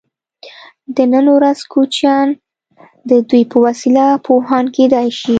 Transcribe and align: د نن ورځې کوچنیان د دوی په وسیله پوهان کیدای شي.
د 0.95 0.97
نن 1.13 1.25
ورځې 1.37 1.63
کوچنیان 1.73 2.27
د 3.09 3.11
دوی 3.29 3.43
په 3.51 3.57
وسیله 3.65 4.05
پوهان 4.25 4.65
کیدای 4.75 5.07
شي. 5.19 5.29